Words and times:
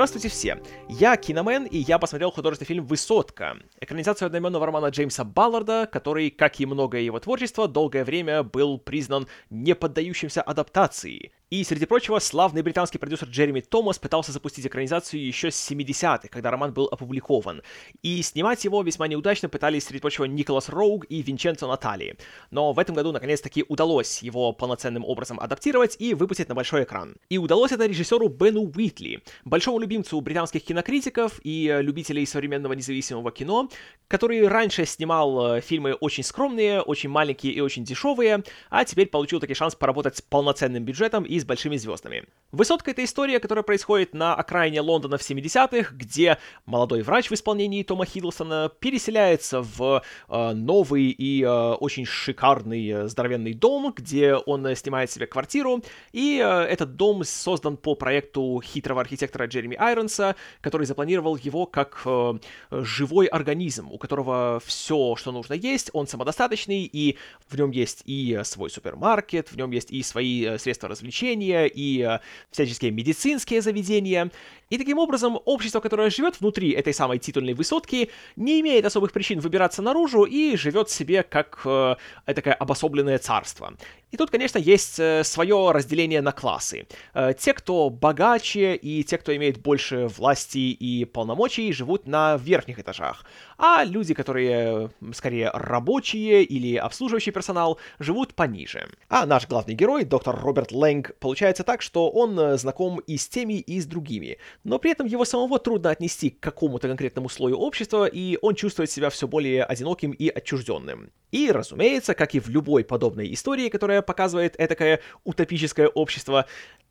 Здравствуйте 0.00 0.30
все! 0.30 0.58
Я 0.88 1.14
Киномен, 1.18 1.66
и 1.66 1.76
я 1.76 1.98
посмотрел 1.98 2.30
художественный 2.30 2.68
фильм 2.68 2.86
«Высотка», 2.86 3.58
экранизацию 3.82 4.24
одноименного 4.24 4.64
романа 4.64 4.86
Джеймса 4.86 5.24
Балларда, 5.24 5.86
который, 5.92 6.30
как 6.30 6.58
и 6.58 6.64
многое 6.64 7.02
его 7.02 7.20
творчество, 7.20 7.68
долгое 7.68 8.02
время 8.02 8.42
был 8.42 8.78
признан 8.78 9.28
неподдающимся 9.50 10.40
адаптации. 10.40 11.32
И, 11.50 11.64
среди 11.64 11.84
прочего, 11.84 12.20
славный 12.20 12.62
британский 12.62 12.98
продюсер 12.98 13.26
Джереми 13.26 13.60
Томас 13.60 13.98
пытался 13.98 14.30
запустить 14.30 14.64
экранизацию 14.68 15.26
еще 15.26 15.50
с 15.50 15.68
70-х, 15.68 16.28
когда 16.28 16.52
роман 16.52 16.72
был 16.72 16.86
опубликован. 16.86 17.62
И 18.02 18.22
снимать 18.22 18.64
его 18.64 18.80
весьма 18.84 19.08
неудачно 19.08 19.48
пытались, 19.48 19.86
среди 19.86 19.98
прочего, 19.98 20.26
Николас 20.26 20.68
Роуг 20.68 21.06
и 21.08 21.20
Винченцо 21.22 21.66
Натали. 21.66 22.16
Но 22.52 22.72
в 22.72 22.78
этом 22.78 22.94
году, 22.94 23.10
наконец-таки, 23.10 23.64
удалось 23.66 24.22
его 24.22 24.52
полноценным 24.52 25.04
образом 25.04 25.40
адаптировать 25.40 25.96
и 25.98 26.14
выпустить 26.14 26.48
на 26.48 26.54
большой 26.54 26.84
экран. 26.84 27.16
И 27.28 27.38
удалось 27.38 27.72
это 27.72 27.84
режиссеру 27.84 28.28
Бену 28.28 28.70
Уитли, 28.72 29.20
большому 29.44 29.80
любимцу 29.80 30.20
британских 30.20 30.62
кинокритиков 30.62 31.40
и 31.42 31.78
любителей 31.80 32.26
современного 32.26 32.74
независимого 32.74 33.32
кино, 33.32 33.68
который 34.06 34.46
раньше 34.46 34.86
снимал 34.86 35.56
э, 35.56 35.60
фильмы 35.62 35.94
очень 35.94 36.22
скромные, 36.22 36.80
очень 36.80 37.08
маленькие 37.08 37.54
и 37.54 37.60
очень 37.60 37.82
дешевые, 37.82 38.44
а 38.68 38.84
теперь 38.84 39.08
получил 39.08 39.40
таки 39.40 39.54
шанс 39.54 39.74
поработать 39.74 40.16
с 40.16 40.22
полноценным 40.22 40.84
бюджетом 40.84 41.24
и 41.24 41.39
с 41.40 41.44
большими 41.44 41.76
звездами. 41.76 42.24
«Высотка»— 42.52 42.90
это 42.92 43.04
история, 43.04 43.38
которая 43.38 43.62
происходит 43.62 44.14
на 44.14 44.34
окраине 44.34 44.80
Лондона 44.80 45.18
в 45.18 45.22
70-х, 45.22 45.94
где 45.94 46.38
молодой 46.66 47.02
врач 47.02 47.30
в 47.30 47.34
исполнении 47.34 47.82
Тома 47.82 48.06
Хиддлстона 48.06 48.70
переселяется 48.80 49.62
в 49.62 50.02
э, 50.28 50.52
новый 50.52 51.10
и 51.10 51.42
э, 51.42 51.48
очень 51.48 52.04
шикарный 52.04 52.88
э, 52.88 53.08
здоровенный 53.08 53.54
дом, 53.54 53.92
где 53.96 54.34
он 54.34 54.74
снимает 54.74 55.10
себе 55.10 55.26
квартиру, 55.26 55.82
и 56.12 56.42
э, 56.44 56.62
этот 56.62 56.96
дом 56.96 57.24
создан 57.24 57.76
по 57.76 57.94
проекту 57.94 58.60
хитрого 58.64 59.00
архитектора 59.00 59.46
Джереми 59.46 59.76
Айронса, 59.76 60.36
который 60.60 60.86
запланировал 60.86 61.36
его 61.36 61.66
как 61.66 62.02
э, 62.04 62.38
живой 62.70 63.26
организм, 63.26 63.90
у 63.90 63.98
которого 63.98 64.60
все, 64.64 65.14
что 65.16 65.32
нужно 65.32 65.54
есть, 65.54 65.90
он 65.92 66.06
самодостаточный, 66.06 66.82
и 66.84 67.16
в 67.48 67.56
нем 67.56 67.70
есть 67.70 68.02
и 68.04 68.40
свой 68.44 68.70
супермаркет, 68.70 69.52
в 69.52 69.56
нем 69.56 69.70
есть 69.70 69.90
и 69.90 70.02
свои 70.02 70.44
э, 70.44 70.58
средства 70.58 70.88
развлечения, 70.88 71.29
развлечения 71.30 71.66
и 71.66 72.02
э, 72.02 72.18
всяческие 72.50 72.90
медицинские 72.90 73.60
заведения. 73.60 74.30
И 74.70 74.78
таким 74.78 74.98
образом 74.98 75.38
общество, 75.46 75.80
которое 75.80 76.10
живет 76.10 76.40
внутри 76.40 76.70
этой 76.70 76.94
самой 76.94 77.18
титульной 77.18 77.54
высотки, 77.54 78.10
не 78.36 78.60
имеет 78.60 78.84
особых 78.84 79.12
причин 79.12 79.40
выбираться 79.40 79.82
наружу 79.82 80.24
и 80.24 80.56
живет 80.56 80.90
себе 80.90 81.22
как 81.22 81.62
э, 81.64 81.96
такое 82.26 82.54
обособленное 82.54 83.18
царство. 83.18 83.72
И 84.12 84.16
тут, 84.16 84.30
конечно, 84.30 84.58
есть 84.58 85.00
э, 85.00 85.24
свое 85.24 85.72
разделение 85.72 86.22
на 86.22 86.32
классы. 86.32 86.86
Э, 87.14 87.32
те, 87.36 87.52
кто 87.52 87.90
богаче, 87.90 88.76
и 88.76 89.02
те, 89.02 89.18
кто 89.18 89.34
имеет 89.34 89.58
больше 89.58 90.06
власти 90.06 90.58
и 90.58 91.04
полномочий, 91.04 91.72
живут 91.72 92.06
на 92.06 92.36
верхних 92.36 92.78
этажах. 92.78 93.24
А 93.62 93.84
люди, 93.84 94.14
которые 94.14 94.88
скорее 95.12 95.50
рабочие 95.52 96.44
или 96.44 96.76
обслуживающий 96.76 97.30
персонал, 97.30 97.78
живут 97.98 98.32
пониже. 98.32 98.88
А 99.10 99.26
наш 99.26 99.46
главный 99.46 99.74
герой, 99.74 100.04
доктор 100.04 100.34
Роберт 100.40 100.72
Лэнг, 100.72 101.14
получается 101.20 101.62
так, 101.62 101.82
что 101.82 102.08
он 102.08 102.40
э, 102.40 102.56
знаком 102.56 103.00
и 103.00 103.18
с 103.18 103.28
теми, 103.28 103.60
и 103.60 103.78
с 103.78 103.84
другими. 103.84 104.38
Но 104.64 104.78
при 104.78 104.92
этом 104.92 105.06
его 105.06 105.26
самого 105.26 105.58
трудно 105.58 105.90
отнести 105.90 106.30
к 106.30 106.40
какому-то 106.40 106.88
конкретному 106.88 107.28
слою 107.28 107.58
общества, 107.58 108.06
и 108.06 108.38
он 108.40 108.54
чувствует 108.54 108.90
себя 108.90 109.10
все 109.10 109.28
более 109.28 109.64
одиноким 109.64 110.12
и 110.12 110.30
отчужденным. 110.30 111.10
И, 111.30 111.52
разумеется, 111.52 112.14
как 112.14 112.34
и 112.34 112.40
в 112.40 112.48
любой 112.48 112.82
подобной 112.82 113.30
истории, 113.34 113.68
которая 113.68 114.00
показывает 114.00 114.54
этакое 114.58 115.00
утопическое 115.24 115.88
общество, 115.88 116.46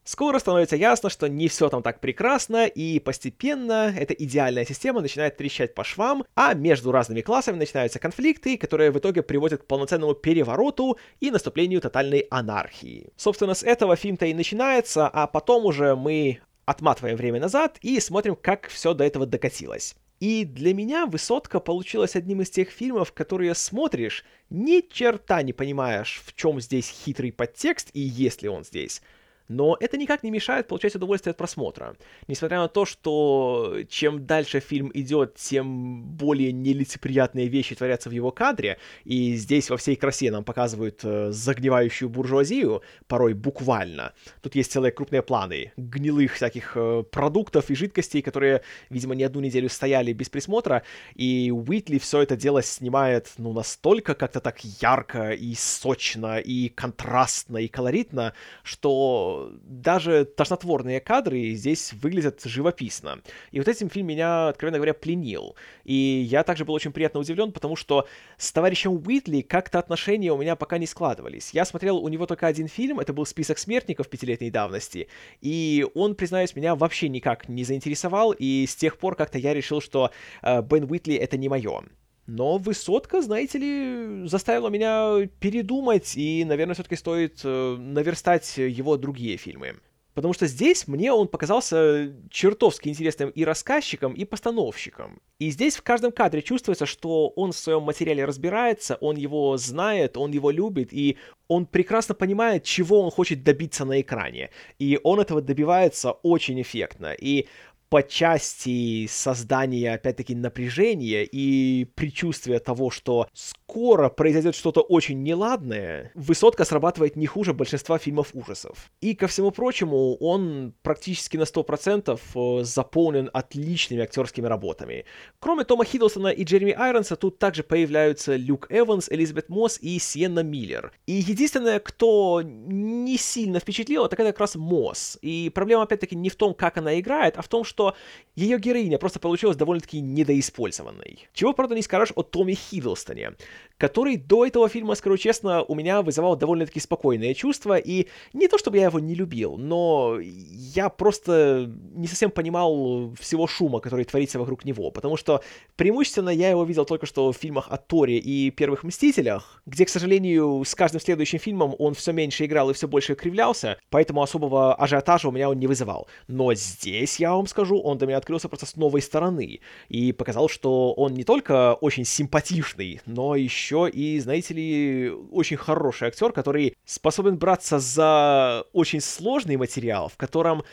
Скоро 0.10 0.40
становится 0.40 0.76
ясно, 0.76 1.12
что 1.12 1.30
не 1.30 1.48
все 1.48 1.70
там 1.70 1.84
так 1.84 2.00
прекрасно, 2.00 2.66
и 2.66 3.00
постепенно 3.00 3.94
эта 3.96 4.16
идеальная 4.16 4.66
система 4.66 5.02
начинает 5.02 5.38
трещать 5.38 5.76
по 5.76 5.84
швам, 5.84 6.26
а 6.34 6.56
между 6.60 6.92
разными 6.92 7.22
классами 7.22 7.58
начинаются 7.58 8.00
конфликты, 8.00 8.58
которые 8.58 8.92
в 8.92 8.98
итоге 8.98 9.24
приводят 9.24 9.64
к 9.64 9.66
полноценному 9.66 10.14
перевороту 10.14 10.98
и 11.20 11.32
наступлению 11.32 11.82
тотальной 11.82 12.28
анархии. 12.30 13.10
Собственно, 13.16 13.54
с 13.54 13.64
этого 13.64 13.96
фильм-то 13.96 14.26
и 14.26 14.34
начинается, 14.34 15.08
а 15.08 15.28
потом 15.28 15.66
уже 15.66 15.96
мы 15.96 16.40
отматываем 16.66 17.18
время 17.18 17.40
назад 17.40 17.78
и 17.82 18.00
смотрим, 18.00 18.36
как 18.36 18.68
все 18.68 18.94
до 18.94 19.04
этого 19.04 19.26
докатилось. 19.26 19.96
И 20.20 20.44
для 20.44 20.74
меня 20.74 21.06
«Высотка» 21.06 21.60
получилась 21.60 22.16
одним 22.16 22.42
из 22.42 22.50
тех 22.50 22.70
фильмов, 22.70 23.14
которые 23.14 23.56
смотришь, 23.56 24.26
ни 24.50 24.82
черта 24.82 25.42
не 25.42 25.54
понимаешь, 25.54 26.22
в 26.26 26.36
чем 26.36 26.60
здесь 26.60 26.90
хитрый 26.90 27.32
подтекст 27.32 27.90
и 27.94 28.02
есть 28.02 28.42
ли 28.42 28.50
он 28.50 28.66
здесь 28.66 29.02
но 29.50 29.76
это 29.80 29.98
никак 29.98 30.24
не 30.24 30.32
мешает 30.32 30.68
получать 30.68 30.96
удовольствие 30.96 31.32
от 31.32 31.38
просмотра. 31.38 31.96
Несмотря 32.28 32.60
на 32.60 32.68
то, 32.68 32.86
что 32.86 33.78
чем 33.90 34.26
дальше 34.26 34.60
фильм 34.60 34.92
идет, 34.94 35.36
тем 35.36 36.04
более 36.04 36.52
нелицеприятные 36.52 37.48
вещи 37.48 37.76
творятся 37.76 38.10
в 38.10 38.14
его 38.14 38.32
кадре, 38.32 38.78
и 39.04 39.34
здесь 39.36 39.70
во 39.70 39.78
всей 39.78 39.96
красе 39.96 40.32
нам 40.32 40.44
показывают 40.44 41.02
э, 41.04 41.32
загнивающую 41.32 42.10
буржуазию, 42.10 42.84
порой 43.08 43.34
буквально. 43.34 44.14
Тут 44.42 44.56
есть 44.56 44.72
целые 44.72 44.92
крупные 44.92 45.24
планы 45.24 45.74
гнилых 45.78 46.36
всяких 46.36 46.74
э, 46.76 47.04
продуктов 47.12 47.72
и 47.72 47.76
жидкостей, 47.76 48.22
которые, 48.22 48.62
видимо, 48.90 49.16
не 49.16 49.24
одну 49.24 49.42
неделю 49.42 49.70
стояли 49.70 50.14
без 50.14 50.30
присмотра, 50.30 50.84
и 51.16 51.52
Уитли 51.52 51.98
все 51.98 52.22
это 52.22 52.36
дело 52.36 52.62
снимает, 52.62 53.34
ну, 53.38 53.54
настолько 53.54 54.14
как-то 54.14 54.40
так 54.40 54.64
ярко 54.64 55.32
и 55.32 55.56
сочно, 55.56 56.38
и 56.38 56.70
контрастно, 56.70 57.58
и 57.58 57.68
колоритно, 57.68 58.34
что 58.64 59.39
даже 59.64 60.26
тошнотворные 60.26 61.00
кадры 61.00 61.52
здесь 61.54 61.94
выглядят 61.94 62.42
живописно. 62.44 63.22
И 63.52 63.60
вот 63.60 63.68
этим 63.68 63.90
фильм 63.90 64.08
меня, 64.08 64.50
откровенно 64.50 64.78
говоря, 64.78 64.94
пленил. 64.94 65.56
И 65.84 65.94
я 66.30 66.44
также 66.44 66.66
был 66.66 66.74
очень 66.74 66.92
приятно 66.92 67.20
удивлен, 67.20 67.52
потому 67.52 67.76
что 67.76 68.08
с 68.38 68.52
товарищем 68.52 68.92
Уитли 69.06 69.42
как-то 69.42 69.80
отношения 69.80 70.32
у 70.32 70.38
меня 70.38 70.56
пока 70.56 70.78
не 70.78 70.88
складывались. 70.88 71.52
Я 71.52 71.66
смотрел 71.66 71.98
у 71.98 72.08
него 72.10 72.26
только 72.26 72.48
один 72.48 72.68
фильм, 72.68 73.00
это 73.00 73.14
был 73.14 73.26
«Список 73.26 73.58
смертников» 73.58 74.10
пятилетней 74.10 74.50
давности, 74.50 75.08
и 75.42 75.86
он, 75.94 76.16
признаюсь, 76.16 76.56
меня 76.56 76.76
вообще 76.76 77.10
никак 77.10 77.50
не 77.50 77.64
заинтересовал, 77.64 78.32
и 78.32 78.66
с 78.68 78.76
тех 78.76 78.98
пор 78.98 79.16
как-то 79.16 79.38
я 79.38 79.54
решил, 79.54 79.82
что 79.82 80.12
э, 80.42 80.62
Бен 80.62 80.90
Уитли— 80.90 81.16
это 81.16 81.38
не 81.38 81.50
мое. 81.50 81.84
Но 82.30 82.58
высотка, 82.58 83.22
знаете 83.22 83.58
ли, 83.58 84.28
заставила 84.28 84.70
меня 84.70 85.28
передумать, 85.40 86.16
и, 86.16 86.46
наверное, 86.46 86.76
все-таки 86.76 86.96
стоит 86.96 87.42
э, 87.44 87.76
наверстать 87.78 88.58
его 88.58 88.98
другие 88.98 89.38
фильмы. 89.38 89.78
Потому 90.14 90.34
что 90.34 90.48
здесь 90.48 90.88
мне 90.88 91.12
он 91.12 91.28
показался 91.28 92.14
чертовски 92.30 92.90
интересным 92.90 93.30
и 93.30 93.46
рассказчиком, 93.46 94.14
и 94.14 94.26
постановщиком. 94.26 95.22
И 95.40 95.50
здесь 95.50 95.78
в 95.78 95.82
каждом 95.82 96.12
кадре 96.12 96.42
чувствуется, 96.42 96.86
что 96.86 97.30
он 97.30 97.52
в 97.52 97.58
своем 97.58 97.84
материале 97.84 98.26
разбирается, 98.26 98.96
он 99.02 99.16
его 99.16 99.56
знает, 99.58 100.18
он 100.18 100.32
его 100.32 100.52
любит, 100.52 100.90
и 100.92 101.18
он 101.48 101.66
прекрасно 101.66 102.16
понимает, 102.16 102.64
чего 102.64 103.02
он 103.02 103.12
хочет 103.12 103.44
добиться 103.44 103.86
на 103.86 104.02
экране. 104.02 104.50
И 104.78 105.00
он 105.04 105.20
этого 105.20 105.42
добивается 105.42 106.12
очень 106.12 106.62
эффектно. 106.62 107.14
И 107.14 107.48
по 107.90 108.04
части 108.04 109.08
создания, 109.08 109.94
опять-таки, 109.94 110.36
напряжения 110.36 111.24
и 111.24 111.86
предчувствия 111.86 112.60
того, 112.60 112.92
что 112.92 113.28
скоро 113.34 114.10
произойдет 114.10 114.56
что-то 114.56 114.82
очень 114.82 115.24
неладное, 115.24 116.12
высотка 116.14 116.66
срабатывает 116.66 117.16
не 117.16 117.26
хуже 117.26 117.54
большинства 117.54 117.98
фильмов 117.98 118.30
ужасов. 118.34 118.92
И, 119.02 119.16
ко 119.16 119.28
всему 119.28 119.52
прочему, 119.52 120.16
он 120.16 120.74
практически 120.84 121.38
на 121.38 121.44
100% 121.44 122.20
э, 122.36 122.64
заполнен 122.64 123.30
отличными 123.34 124.04
актерскими 124.04 124.46
работами. 124.46 125.06
Кроме 125.40 125.64
Тома 125.64 125.84
Хиддлстона 125.84 126.28
и 126.28 126.44
Джереми 126.44 126.74
Айронса, 126.74 127.16
тут 127.16 127.40
также 127.40 127.64
появляются 127.64 128.36
Люк 128.36 128.68
Эванс, 128.70 129.10
Элизабет 129.10 129.50
Мосс 129.50 129.80
и 129.82 129.98
Сиенна 130.00 130.44
Миллер. 130.44 130.92
И 131.08 131.14
единственное, 131.14 131.80
кто 131.80 132.42
не 132.44 133.18
сильно 133.18 133.60
впечатлил, 133.60 134.08
так 134.08 134.20
это 134.20 134.32
как 134.32 134.42
раз 134.42 134.56
Мосс. 134.56 135.18
И 135.22 135.52
проблема, 135.54 135.84
опять-таки, 135.84 136.16
не 136.16 136.30
в 136.30 136.36
том, 136.36 136.54
как 136.54 136.78
она 136.78 137.00
играет, 137.00 137.38
а 137.38 137.42
в 137.42 137.48
том, 137.48 137.64
что 137.64 137.79
что 137.80 137.96
ее 138.36 138.58
героиня 138.58 138.98
просто 138.98 139.20
получилась 139.20 139.58
довольно-таки 139.58 140.00
недоиспользованной. 140.00 141.28
Чего, 141.34 141.54
правда, 141.54 141.76
не 141.76 141.82
скажешь 141.82 142.14
о 142.16 142.24
Томми 142.24 142.54
Хиддлстоне, 142.54 143.34
который 143.78 144.18
до 144.18 144.46
этого 144.46 144.70
фильма, 144.70 144.96
скажу 144.96 145.18
честно, 145.18 145.64
у 145.64 145.76
меня 145.76 146.02
вызывал 146.02 146.36
довольно-таки 146.36 146.80
спокойные 146.80 147.34
чувства, 147.34 147.78
и 147.78 148.08
не 148.34 148.48
то 148.48 148.58
чтобы 148.58 148.78
я 148.78 148.86
его 148.86 149.00
не 149.00 149.16
любил, 149.16 149.58
но 149.58 150.18
я 150.22 150.90
просто 150.90 151.70
не 151.96 152.08
совсем 152.08 152.32
понимал 152.32 153.14
всего 153.20 153.48
шума, 153.48 153.80
который 153.80 154.06
творится 154.06 154.40
вокруг 154.40 154.64
него, 154.64 154.92
потому 154.92 155.18
что 155.18 155.42
преимущественно 155.76 156.30
я 156.30 156.50
его 156.50 156.64
видел 156.64 156.86
только 156.86 157.06
что 157.06 157.32
в 157.32 157.38
фильмах 157.38 157.68
о 157.70 157.78
Торе 157.78 158.18
и 158.18 158.52
Первых 158.52 158.84
Мстителях, 158.84 159.62
где, 159.66 159.86
к 159.86 159.90
сожалению, 159.90 160.64
с 160.66 160.76
каждым 160.76 161.02
следующим 161.02 161.40
фильмом 161.40 161.76
он 161.78 161.94
все 161.94 162.12
меньше 162.14 162.46
играл 162.46 162.70
и 162.70 162.74
все 162.74 162.88
больше 162.88 163.16
кривлялся, 163.16 163.78
поэтому 163.90 164.22
особого 164.22 164.76
ажиотажа 164.76 165.28
у 165.28 165.32
меня 165.32 165.50
он 165.50 165.60
не 165.60 165.68
вызывал. 165.68 166.08
Но 166.28 166.54
здесь, 166.54 167.20
я 167.20 167.34
вам 167.34 167.48
скажу, 167.48 167.69
скажу, 167.70 167.82
он 167.82 167.98
для 167.98 168.08
меня 168.08 168.18
открылся 168.18 168.50
просто 168.50 168.66
с 168.66 168.76
новой 168.76 169.02
стороны 169.02 169.60
и 169.90 170.12
показал, 170.12 170.50
что 170.50 170.94
он 170.94 171.14
не 171.14 171.24
только 171.24 171.76
очень 171.76 172.06
симпатичный, 172.06 173.02
но 173.06 173.36
еще 173.36 173.90
и, 173.90 174.20
знаете 174.20 174.54
ли, 174.54 175.12
очень 175.32 175.58
хороший 175.58 176.08
актер, 176.08 176.32
который 176.32 176.76
способен 176.86 177.38
браться 177.38 177.80
за 177.80 178.64
очень 178.74 179.02
сложный 179.02 179.58
материал, 179.58 180.10
в 180.10 180.18
котором 180.18 180.64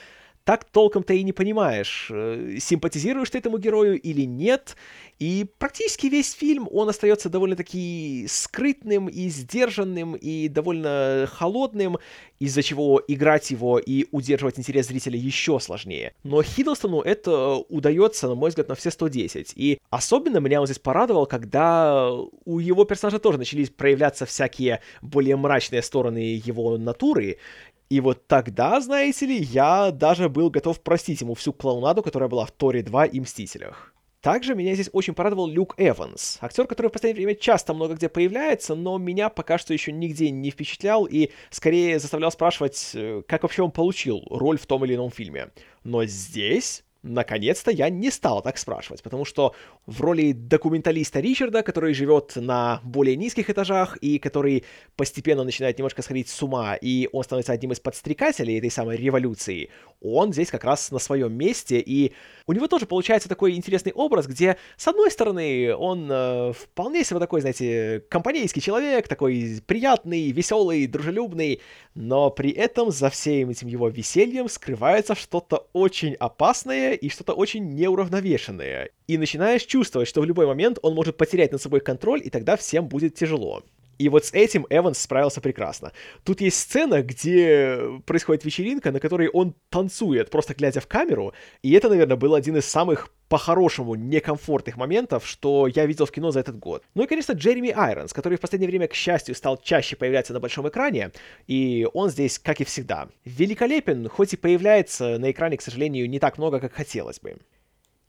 так 0.46 0.62
толком-то 0.62 1.12
и 1.12 1.24
не 1.24 1.32
понимаешь, 1.32 2.06
э, 2.08 2.58
симпатизируешь 2.60 3.30
ты 3.30 3.38
этому 3.38 3.58
герою 3.58 4.00
или 4.00 4.22
нет, 4.22 4.76
и 5.18 5.44
практически 5.58 6.06
весь 6.06 6.30
фильм, 6.30 6.68
он 6.70 6.88
остается 6.88 7.28
довольно-таки 7.28 8.26
скрытным 8.28 9.08
и 9.08 9.28
сдержанным, 9.28 10.14
и 10.14 10.46
довольно 10.46 11.28
холодным, 11.32 11.98
из-за 12.38 12.62
чего 12.62 13.02
играть 13.08 13.50
его 13.50 13.80
и 13.80 14.06
удерживать 14.12 14.56
интерес 14.60 14.86
зрителя 14.86 15.18
еще 15.18 15.58
сложнее. 15.58 16.12
Но 16.22 16.42
Хиддлстону 16.42 17.00
это 17.00 17.54
удается, 17.68 18.28
на 18.28 18.36
мой 18.36 18.50
взгляд, 18.50 18.68
на 18.68 18.76
все 18.76 18.92
110. 18.92 19.52
И 19.56 19.78
особенно 19.90 20.38
меня 20.38 20.60
он 20.60 20.66
здесь 20.66 20.78
порадовал, 20.78 21.26
когда 21.26 22.12
у 22.12 22.60
его 22.60 22.84
персонажа 22.84 23.18
тоже 23.18 23.38
начались 23.38 23.70
проявляться 23.70 24.26
всякие 24.26 24.80
более 25.02 25.34
мрачные 25.34 25.82
стороны 25.82 26.40
его 26.44 26.78
натуры, 26.78 27.38
и 27.88 28.00
вот 28.00 28.26
тогда, 28.26 28.80
знаете 28.80 29.26
ли, 29.26 29.36
я 29.36 29.90
даже 29.92 30.28
был 30.28 30.50
готов 30.50 30.80
простить 30.80 31.20
ему 31.20 31.34
всю 31.34 31.52
клоунаду, 31.52 32.02
которая 32.02 32.28
была 32.28 32.44
в 32.44 32.50
Торе 32.50 32.82
2 32.82 33.06
и 33.06 33.20
Мстителях. 33.20 33.92
Также 34.20 34.56
меня 34.56 34.74
здесь 34.74 34.90
очень 34.92 35.14
порадовал 35.14 35.46
Люк 35.46 35.74
Эванс, 35.76 36.38
актер, 36.40 36.66
который 36.66 36.88
в 36.88 36.92
последнее 36.92 37.26
время 37.26 37.38
часто 37.38 37.74
много 37.74 37.94
где 37.94 38.08
появляется, 38.08 38.74
но 38.74 38.98
меня 38.98 39.28
пока 39.28 39.56
что 39.56 39.72
еще 39.72 39.92
нигде 39.92 40.30
не 40.30 40.50
впечатлял 40.50 41.04
и 41.04 41.30
скорее 41.50 42.00
заставлял 42.00 42.32
спрашивать, 42.32 42.90
э, 42.94 43.22
как 43.28 43.44
вообще 43.44 43.62
он 43.62 43.70
получил 43.70 44.24
роль 44.28 44.58
в 44.58 44.66
том 44.66 44.84
или 44.84 44.96
ином 44.96 45.12
фильме. 45.12 45.50
Но 45.84 46.04
здесь 46.06 46.82
наконец-то 47.06 47.70
я 47.70 47.88
не 47.88 48.10
стал 48.10 48.42
так 48.42 48.58
спрашивать, 48.58 49.02
потому 49.02 49.24
что 49.24 49.54
в 49.86 50.00
роли 50.00 50.32
документалиста 50.32 51.20
Ричарда, 51.20 51.62
который 51.62 51.94
живет 51.94 52.32
на 52.36 52.80
более 52.82 53.16
низких 53.16 53.50
этажах 53.50 53.96
и 53.98 54.18
который 54.18 54.64
постепенно 54.96 55.44
начинает 55.44 55.78
немножко 55.78 56.02
сходить 56.02 56.28
с 56.28 56.42
ума, 56.42 56.74
и 56.74 57.08
он 57.12 57.22
становится 57.22 57.52
одним 57.52 57.72
из 57.72 57.80
подстрекателей 57.80 58.58
этой 58.58 58.70
самой 58.70 58.96
революции, 58.96 59.70
он 60.00 60.32
здесь 60.32 60.50
как 60.50 60.64
раз 60.64 60.90
на 60.90 60.98
своем 60.98 61.32
месте, 61.32 61.78
и 61.78 62.12
у 62.46 62.52
него 62.52 62.66
тоже 62.66 62.86
получается 62.86 63.28
такой 63.28 63.54
интересный 63.54 63.92
образ, 63.92 64.26
где, 64.26 64.56
с 64.76 64.88
одной 64.88 65.10
стороны, 65.10 65.74
он 65.74 66.08
э, 66.10 66.52
вполне 66.52 67.04
себе 67.04 67.20
такой, 67.20 67.40
знаете, 67.40 68.02
компанейский 68.08 68.60
человек, 68.60 69.08
такой 69.08 69.60
приятный, 69.66 70.30
веселый, 70.32 70.86
дружелюбный, 70.86 71.60
но 71.94 72.30
при 72.30 72.50
этом 72.50 72.90
за 72.90 73.08
всем 73.08 73.50
этим 73.50 73.68
его 73.68 73.88
весельем 73.88 74.48
скрывается 74.48 75.14
что-то 75.14 75.68
очень 75.72 76.14
опасное 76.14 76.92
и 76.92 77.08
что-то 77.08 77.32
очень 77.32 77.74
неуравновешенное. 77.74 78.90
И 79.06 79.18
начинаешь 79.18 79.62
чувствовать, 79.62 80.08
что 80.08 80.20
в 80.20 80.24
любой 80.24 80.46
момент 80.46 80.78
он 80.82 80.94
может 80.94 81.16
потерять 81.16 81.52
над 81.52 81.62
собой 81.62 81.80
контроль, 81.80 82.20
и 82.24 82.30
тогда 82.30 82.56
всем 82.56 82.88
будет 82.88 83.14
тяжело. 83.14 83.62
И 83.98 84.08
вот 84.08 84.26
с 84.26 84.32
этим 84.32 84.66
Эванс 84.68 84.98
справился 84.98 85.40
прекрасно. 85.40 85.92
Тут 86.24 86.40
есть 86.40 86.58
сцена, 86.58 87.02
где 87.02 87.78
происходит 88.04 88.44
вечеринка, 88.44 88.92
на 88.92 89.00
которой 89.00 89.28
он 89.28 89.54
танцует, 89.70 90.30
просто 90.30 90.54
глядя 90.54 90.80
в 90.80 90.86
камеру, 90.86 91.32
и 91.62 91.72
это, 91.72 91.88
наверное, 91.88 92.16
был 92.16 92.34
один 92.34 92.56
из 92.56 92.66
самых 92.66 93.08
по-хорошему 93.28 93.94
некомфортных 93.94 94.76
моментов, 94.76 95.26
что 95.26 95.66
я 95.66 95.86
видел 95.86 96.06
в 96.06 96.12
кино 96.12 96.30
за 96.30 96.40
этот 96.40 96.58
год. 96.58 96.84
Ну 96.94 97.04
и, 97.04 97.06
конечно, 97.06 97.32
Джереми 97.32 97.70
Айронс, 97.70 98.12
который 98.12 98.38
в 98.38 98.40
последнее 98.40 98.68
время, 98.68 98.86
к 98.86 98.94
счастью, 98.94 99.34
стал 99.34 99.56
чаще 99.56 99.96
появляться 99.96 100.32
на 100.32 100.40
большом 100.40 100.68
экране, 100.68 101.10
и 101.46 101.88
он 101.92 102.10
здесь, 102.10 102.38
как 102.38 102.60
и 102.60 102.64
всегда, 102.64 103.08
великолепен, 103.24 104.08
хоть 104.08 104.34
и 104.34 104.36
появляется 104.36 105.18
на 105.18 105.30
экране, 105.30 105.56
к 105.56 105.62
сожалению, 105.62 106.08
не 106.08 106.18
так 106.18 106.38
много, 106.38 106.60
как 106.60 106.74
хотелось 106.74 107.18
бы. 107.18 107.36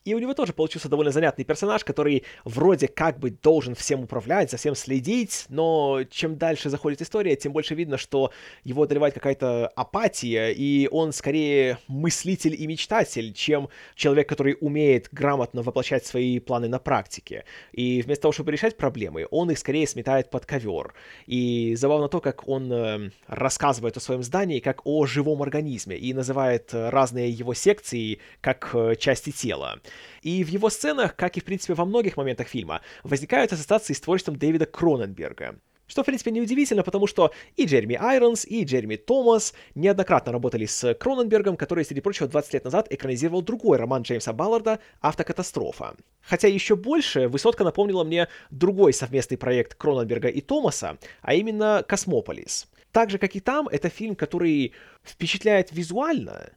И 0.07 0.13
у 0.13 0.19
него 0.19 0.33
тоже 0.33 0.53
получился 0.53 0.87
довольно 0.87 1.11
занятный 1.11 1.43
персонаж, 1.43 1.83
который 1.83 2.23
вроде 2.45 2.87
как 2.87 3.19
бы 3.19 3.29
должен 3.29 3.75
всем 3.75 4.03
управлять, 4.03 4.49
за 4.49 4.55
всем 4.55 4.73
следить, 4.73 5.47
но 5.49 6.03
чем 6.09 6.37
дальше 6.37 6.69
заходит 6.69 7.01
история, 7.01 7.35
тем 7.35 7.51
больше 7.51 7.75
видно, 7.75 7.97
что 7.97 8.31
его 8.63 8.83
одолевает 8.83 9.13
какая-то 9.13 9.67
апатия, 9.67 10.53
и 10.53 10.87
он 10.89 11.11
скорее 11.11 11.79
мыслитель 11.89 12.55
и 12.57 12.65
мечтатель, 12.67 13.33
чем 13.33 13.67
человек, 13.95 14.29
который 14.29 14.55
умеет 14.61 15.09
грамотно 15.11 15.61
воплощать 15.61 16.05
свои 16.05 16.39
планы 16.39 16.69
на 16.69 16.79
практике. 16.79 17.43
И 17.73 18.01
вместо 18.01 18.21
того, 18.21 18.31
чтобы 18.31 18.53
решать 18.53 18.77
проблемы, 18.77 19.27
он 19.29 19.51
их 19.51 19.59
скорее 19.59 19.87
сметает 19.87 20.29
под 20.29 20.45
ковер. 20.45 20.93
И 21.25 21.75
забавно 21.75 22.07
то, 22.07 22.21
как 22.21 22.47
он 22.47 22.71
э, 22.71 23.11
рассказывает 23.27 23.97
о 23.97 23.99
своем 23.99 24.23
здании 24.23 24.61
как 24.61 24.85
о 24.85 25.05
живом 25.05 25.41
организме 25.43 25.97
и 25.97 26.13
называет 26.13 26.69
разные 26.71 27.29
его 27.29 27.53
секции 27.53 28.19
как 28.39 28.69
э, 28.73 28.95
части 28.95 29.31
тела. 29.31 29.81
И 30.21 30.43
в 30.43 30.47
его 30.49 30.69
сценах, 30.69 31.15
как 31.15 31.37
и 31.37 31.39
в 31.39 31.45
принципе 31.45 31.73
во 31.73 31.85
многих 31.85 32.17
моментах 32.17 32.47
фильма, 32.47 32.81
возникают 33.03 33.53
ассоциации 33.53 33.93
с 33.93 34.01
творчеством 34.01 34.35
Дэвида 34.37 34.65
Кроненберга. 34.65 35.59
Что, 35.87 36.03
в 36.03 36.05
принципе, 36.05 36.31
неудивительно, 36.31 36.83
потому 36.83 37.07
что 37.07 37.31
и 37.55 37.65
Джереми 37.65 37.95
Айронс, 37.95 38.45
и 38.45 38.65
Джереми 38.65 38.97
Томас 38.97 39.53
неоднократно 39.73 40.33
работали 40.33 40.65
с 40.65 40.93
Кроненбергом, 40.95 41.55
который, 41.55 41.85
среди 41.85 42.01
прочего, 42.01 42.27
20 42.27 42.53
лет 42.53 42.65
назад 42.65 42.87
экранизировал 42.91 43.41
другой 43.41 43.77
роман 43.77 44.01
Джеймса 44.01 44.33
Балларда 44.33 44.79
«Автокатастрофа». 44.99 45.95
Хотя 46.21 46.49
еще 46.49 46.75
больше 46.75 47.29
«Высотка» 47.29 47.63
напомнила 47.63 48.03
мне 48.03 48.27
другой 48.51 48.91
совместный 48.91 49.37
проект 49.37 49.75
Кроненберга 49.75 50.27
и 50.27 50.41
Томаса, 50.41 50.97
а 51.21 51.33
именно 51.33 51.85
«Космополис». 51.87 52.67
Так 52.91 53.09
же, 53.09 53.17
как 53.17 53.35
и 53.35 53.39
там, 53.39 53.67
это 53.69 53.89
фильм, 53.89 54.15
который 54.15 54.73
впечатляет 55.05 55.71
визуально, 55.71 56.49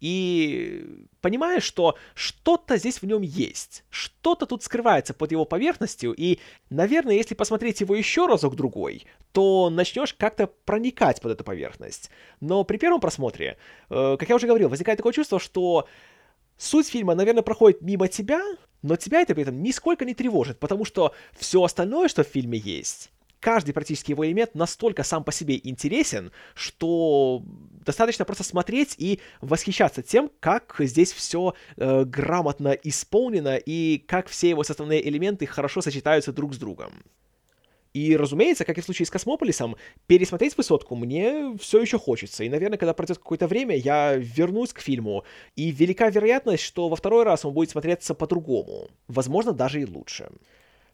и 0.00 1.06
понимаешь, 1.20 1.62
что 1.62 1.96
что-то 2.14 2.76
здесь 2.76 3.02
в 3.02 3.06
нем 3.06 3.22
есть, 3.22 3.84
что-то 3.90 4.46
тут 4.46 4.62
скрывается 4.62 5.14
под 5.14 5.32
его 5.32 5.44
поверхностью, 5.44 6.12
и, 6.12 6.38
наверное, 6.70 7.14
если 7.14 7.34
посмотреть 7.34 7.80
его 7.80 7.94
еще 7.94 8.26
разок-другой, 8.26 9.06
то 9.32 9.70
начнешь 9.70 10.14
как-то 10.14 10.46
проникать 10.46 11.20
под 11.20 11.32
эту 11.32 11.44
поверхность. 11.44 12.10
Но 12.40 12.64
при 12.64 12.76
первом 12.76 13.00
просмотре, 13.00 13.56
э, 13.90 14.16
как 14.18 14.28
я 14.28 14.36
уже 14.36 14.46
говорил, 14.46 14.68
возникает 14.68 14.98
такое 14.98 15.12
чувство, 15.12 15.40
что 15.40 15.88
суть 16.56 16.88
фильма, 16.88 17.14
наверное, 17.14 17.42
проходит 17.42 17.82
мимо 17.82 18.08
тебя, 18.08 18.42
но 18.82 18.96
тебя 18.96 19.22
это 19.22 19.34
при 19.34 19.42
этом 19.42 19.62
нисколько 19.62 20.04
не 20.04 20.14
тревожит, 20.14 20.58
потому 20.58 20.84
что 20.84 21.14
все 21.36 21.62
остальное, 21.62 22.08
что 22.08 22.22
в 22.22 22.28
фильме 22.28 22.58
есть, 22.58 23.10
каждый 23.40 23.72
практически 23.72 24.12
его 24.12 24.26
элемент 24.26 24.54
настолько 24.54 25.02
сам 25.02 25.24
по 25.24 25.32
себе 25.32 25.60
интересен, 25.62 26.32
что 26.54 27.42
достаточно 27.84 28.24
просто 28.24 28.44
смотреть 28.44 28.94
и 28.98 29.20
восхищаться 29.40 30.02
тем, 30.02 30.30
как 30.40 30.76
здесь 30.78 31.12
все 31.12 31.54
э, 31.76 32.04
грамотно 32.04 32.70
исполнено 32.70 33.56
и 33.56 33.98
как 33.98 34.28
все 34.28 34.50
его 34.50 34.64
составные 34.64 35.06
элементы 35.08 35.46
хорошо 35.46 35.80
сочетаются 35.80 36.32
друг 36.32 36.54
с 36.54 36.58
другом. 36.58 36.92
И, 37.94 38.16
разумеется, 38.16 38.64
как 38.64 38.78
и 38.78 38.80
в 38.80 38.84
случае 38.84 39.06
с 39.06 39.10
Космополисом, 39.10 39.76
пересмотреть 40.06 40.56
«Высотку» 40.56 40.94
мне 40.94 41.56
все 41.58 41.80
еще 41.80 41.98
хочется. 41.98 42.44
И, 42.44 42.48
наверное, 42.48 42.78
когда 42.78 42.92
пройдет 42.92 43.18
какое-то 43.18 43.46
время, 43.46 43.76
я 43.76 44.14
вернусь 44.14 44.72
к 44.72 44.80
фильму. 44.80 45.24
И 45.56 45.70
велика 45.70 46.10
вероятность, 46.10 46.62
что 46.62 46.88
во 46.88 46.96
второй 46.96 47.24
раз 47.24 47.44
он 47.44 47.54
будет 47.54 47.70
смотреться 47.70 48.14
по-другому. 48.14 48.88
Возможно, 49.08 49.52
даже 49.52 49.80
и 49.80 49.86
лучше. 49.86 50.30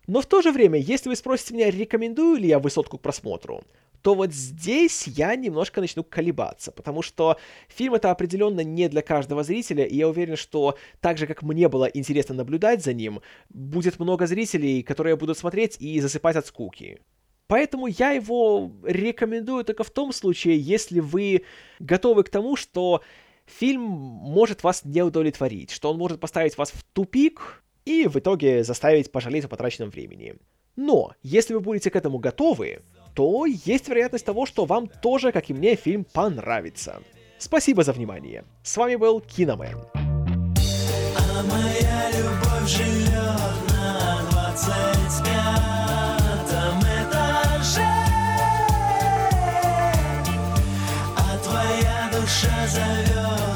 Но 0.06 0.20
в 0.20 0.26
то 0.26 0.42
же 0.42 0.52
время, 0.52 0.78
если 0.78 1.08
вы 1.08 1.16
спросите 1.16 1.54
меня, 1.54 1.70
рекомендую 1.70 2.36
ли 2.36 2.48
я 2.48 2.58
высотку 2.58 2.98
к 2.98 3.02
просмотру, 3.02 3.64
то 4.02 4.14
вот 4.14 4.34
здесь 4.34 5.06
я 5.06 5.34
немножко 5.34 5.80
начну 5.80 6.04
колебаться, 6.04 6.70
потому 6.72 7.00
что 7.00 7.38
фильм 7.68 7.94
это 7.94 8.10
определенно 8.10 8.60
не 8.60 8.88
для 8.90 9.00
каждого 9.00 9.42
зрителя, 9.42 9.86
и 9.86 9.96
я 9.96 10.08
уверен, 10.08 10.36
что 10.36 10.76
так 11.00 11.16
же, 11.16 11.26
как 11.26 11.42
мне 11.42 11.68
было 11.70 11.86
интересно 11.86 12.34
наблюдать 12.34 12.84
за 12.84 12.92
ним, 12.92 13.22
будет 13.48 13.98
много 13.98 14.26
зрителей, 14.26 14.82
которые 14.82 15.16
будут 15.16 15.38
смотреть 15.38 15.80
и 15.80 16.00
засыпать 16.00 16.36
от 16.36 16.46
скуки. 16.46 17.00
Поэтому 17.46 17.86
я 17.86 18.10
его 18.10 18.72
рекомендую 18.84 19.64
только 19.64 19.84
в 19.84 19.90
том 19.90 20.12
случае, 20.12 20.58
если 20.58 21.00
вы 21.00 21.44
готовы 21.78 22.24
к 22.24 22.30
тому, 22.30 22.56
что 22.56 23.02
фильм 23.46 23.80
может 23.80 24.64
вас 24.64 24.84
не 24.84 25.02
удовлетворить, 25.02 25.70
что 25.70 25.90
он 25.90 25.96
может 25.96 26.20
поставить 26.20 26.58
вас 26.58 26.70
в 26.72 26.82
тупик, 26.92 27.62
и 27.84 28.06
в 28.06 28.16
итоге 28.16 28.64
заставить 28.64 29.12
пожалеть 29.12 29.44
о 29.44 29.48
потраченном 29.48 29.90
времени. 29.90 30.36
Но, 30.76 31.12
если 31.22 31.54
вы 31.54 31.60
будете 31.60 31.90
к 31.90 31.96
этому 31.96 32.18
готовы, 32.18 32.82
то 33.14 33.46
есть 33.46 33.88
вероятность 33.88 34.26
того, 34.26 34.44
что 34.46 34.64
вам 34.64 34.88
тоже, 34.88 35.30
как 35.30 35.48
и 35.50 35.54
мне, 35.54 35.76
фильм 35.76 36.04
понравится. 36.04 37.00
Спасибо 37.38 37.84
за 37.84 37.92
внимание. 37.92 38.44
С 38.62 38.76
вами 38.76 38.96
был 38.96 39.20
Киномен. 39.20 39.78
А 39.94 41.42
моя 41.44 42.10
любовь 42.10 42.68
живет 42.68 43.70
на 43.70 44.20
25 44.30 45.44
этаже, 46.80 47.88
а 51.16 51.38
твоя 51.42 52.10
душа 52.12 52.66
зовет, 52.66 53.53